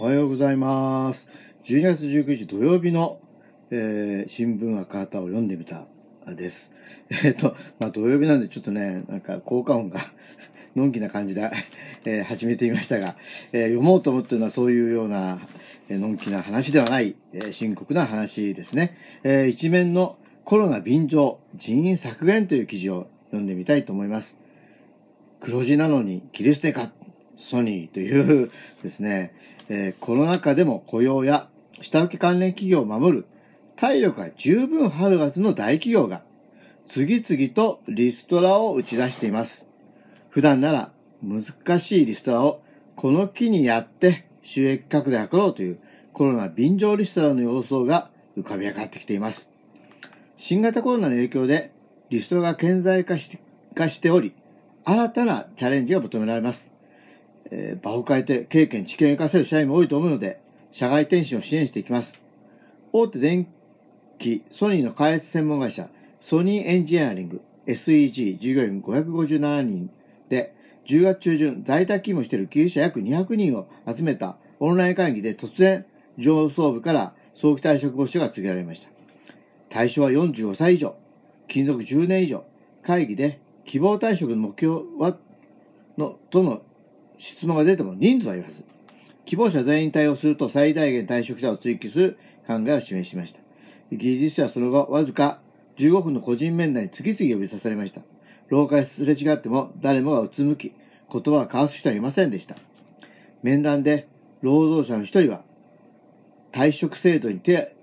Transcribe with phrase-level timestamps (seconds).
[0.00, 1.28] おはようございます。
[1.64, 3.18] 12月19日土曜日の、
[3.72, 5.86] えー新聞赤旗を読んでみた
[6.36, 6.72] です。
[7.24, 10.12] えっ、と、まあ土曜日なんでちょっとね、なんか効果音が
[10.76, 11.50] のんきな感じで、
[12.04, 13.16] えー始めてみましたが、
[13.50, 15.40] えー読もうと思ってるのはそういうような、
[15.88, 18.96] えーのんきな話ではない、えー深刻な話ですね。
[19.24, 24.38] えー一面のコロナ便乗、人員削減という記事を読んでみたいと思います。
[25.40, 26.92] 黒字なのに切り捨てか、
[27.38, 28.50] ソニーという
[28.82, 29.34] ですね、
[29.68, 31.48] えーコロナ禍でも雇用や
[31.80, 33.26] 下請け関連企業を守る
[33.76, 36.22] 体力が十分あるはずの大企業が
[36.88, 39.64] 次々とリストラを打ち出しています。
[40.30, 40.92] 普段なら
[41.22, 42.62] 難しいリストラを
[42.96, 45.78] この機にやって収益拡大を図ろうという
[46.12, 49.50] コロナ便乗リストラの様相が浮かび上がってきています。
[50.36, 51.72] 新型コロナの影響で
[52.10, 53.38] リストラが顕在化し
[53.74, 54.34] 化しており、
[54.84, 56.77] 新たなチャレンジが求められます。
[57.50, 60.40] えー場を変えて経験、知見を活かせる社員も多いと思うので、
[60.72, 62.20] 社外転身を支援していきます。
[62.92, 63.46] 大手電
[64.18, 65.88] 機、ソニーの開発専門会社、
[66.20, 69.90] ソニーエンジニアリング、SEG、従業員557人
[70.28, 70.54] で、
[70.86, 75.84] 10月中旬、在宅勤務している技術者約200人を集めたオンライン会議で突然、
[76.18, 78.90] 上層部から早期退職募集が告げられました。
[79.68, 80.96] 対象は45歳以上、
[81.48, 82.44] 勤続10年以上、
[82.82, 85.16] 会議で希望退職の目標は、
[85.98, 86.62] の、との
[87.18, 88.64] 質問が出ても人数は言わず、
[89.26, 93.40] 希望者全員対応すると最大限退職者を追求する考えを示しました。
[93.92, 95.40] 技術者はその後、わずか
[95.76, 98.00] 15分の個人面談に次々呼び出されました。
[98.48, 100.72] 廊下すれ違っても誰もがうつむき、
[101.10, 102.56] 言葉を交わす人はいませんでした。
[103.42, 104.08] 面談で
[104.40, 105.42] 労働者の一人は、
[106.52, 107.76] 退職制度に手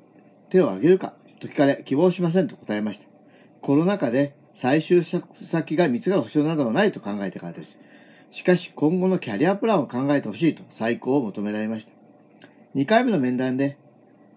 [0.50, 3.08] 手を挙げるかと聞かれ、希望しませんと答えました。
[3.62, 7.78] コロナ禍で再就職先が見つかる保証などはないと考えてからです。
[8.36, 11.94] しかし今後のキャリアプランを考えてほしいと再考を求められました。
[12.76, 13.78] 2回目の面談で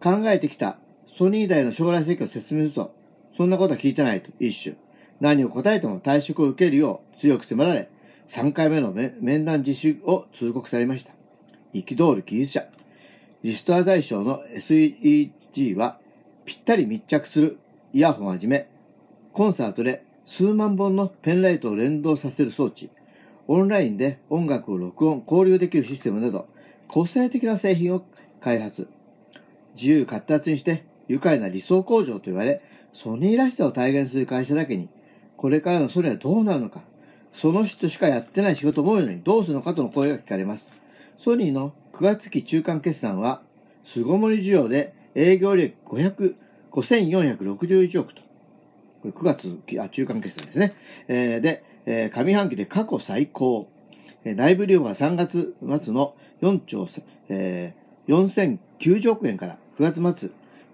[0.00, 0.78] 考えてきた
[1.18, 2.94] ソニー大の将来設計を説明すると、
[3.36, 4.76] そんなことは聞いてないと一種。
[5.18, 7.90] 何を答えても退職を受けるよう強く迫られ、
[8.28, 11.12] 3回目の面談実施を通告されました。
[11.74, 12.68] 憤る技術者。
[13.42, 15.98] リストア大賞の SEG は
[16.44, 17.58] ぴったり密着する
[17.92, 18.68] イヤホンをはじめ、
[19.32, 22.90] コンサートで数万本のペンライトを連動させる装置、
[23.48, 26.46] オンラインで音楽を録音、交流できるシステムなど、
[26.86, 28.04] 個性的な製品を
[28.40, 28.88] 開発。
[29.74, 34.88] 自由活達にして愉快な理想工場と言われ、ソニーらしさを体現する会社だけに、
[35.36, 36.82] これからのソニーはどうなるのか、
[37.32, 40.70] その人しかやってない仕事を思うようにどうするのかとの声が聞かれます。
[41.18, 43.42] ソニーの9月期中間決算は、
[43.84, 46.34] 巣ごもり需要で営業利益500
[46.70, 48.27] 5461億と。
[49.12, 50.74] これ9月、あ、中間決算ですね。
[51.08, 53.68] えーで、えー上半期で過去最高。
[54.24, 56.88] えー内部留保は3月末の4兆、
[57.28, 60.30] えー4090億円から9月末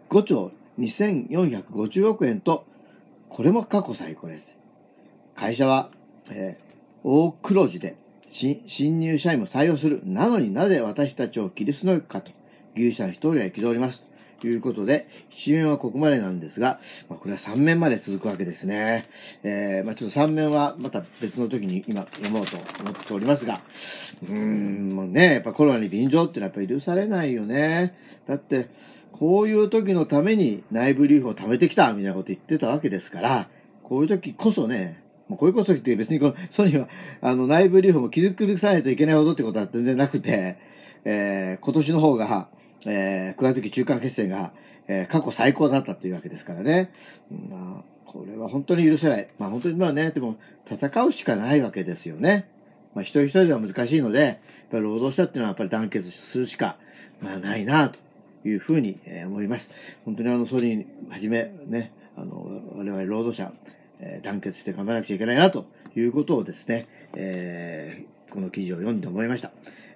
[0.08, 2.64] 5兆2450億円と、
[3.28, 4.56] これも過去最高です。
[5.34, 5.90] 会社は、
[6.30, 6.64] えー
[7.06, 7.96] 大黒字で
[8.26, 10.00] 新新入社員も採用する。
[10.04, 12.32] なのになぜ私たちを切りすのかと、
[12.74, 14.04] 技術者の一人は憤ります。
[14.44, 16.78] ということで、一面はここまでなんですが、
[17.08, 19.08] まあ、これは三面まで続くわけですね。
[19.42, 23.62] えー、まあちょっと三面はまた別の時に今読もうと思っておりますが、
[24.22, 27.94] うーん、もうね、やっぱコロナに便乗ってのはやっぱり許されないよね。
[28.28, 28.68] だって、
[29.12, 33.48] こういう時のために内部留保を貯めてきたみたいなこと言ってたわけですから、
[33.82, 36.88] こういう時こそね、もうこういうことって別にこのソニーは
[37.22, 40.58] あの内部留保も気づさないといけないほどってことは全然なくて、
[41.06, 42.48] えー今年の方が、
[42.86, 44.52] えー9月期中間決戦が、
[44.88, 46.92] えー過去最高だったというわけですからね。
[47.50, 49.28] まあ、これは本当に許せない。
[49.38, 50.36] まあ本当にまあね、でも
[50.70, 52.48] 戦うしかないわけですよね。
[52.94, 54.36] まあ一人一人では難しいので、やっ
[54.70, 56.76] ぱり労働者っていうのはやっぱり団結するしか、
[57.20, 57.98] まあないなと
[58.46, 59.72] いうふうに思います。
[60.04, 63.52] 本当にあのソニーはじめね、あの、我々労働者、
[64.00, 69.52] えー団結して頑張らなくちゃいけないなということをですね、えーこの記事を読んで思いました。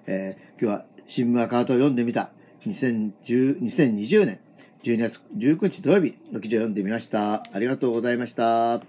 [0.07, 2.31] えー今日は新聞赤旗を読んでみた
[2.65, 4.39] 2010 2020年
[4.83, 7.43] 12月19日土曜日の記事を読んでみました。
[7.51, 8.81] ありがとうございました。